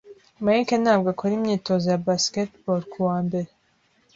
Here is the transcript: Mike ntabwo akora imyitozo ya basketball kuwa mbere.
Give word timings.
Mike 0.43 0.75
ntabwo 0.83 1.07
akora 1.13 1.33
imyitozo 1.35 1.85
ya 1.91 2.01
basketball 2.07 2.81
kuwa 2.91 3.17
mbere. 3.25 3.49